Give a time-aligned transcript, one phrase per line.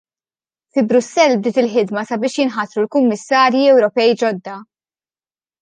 [0.77, 4.57] Fi Brussell bdiet il-ħidma sabiex jinħatru l-Kummissarji Ewropej ġodda.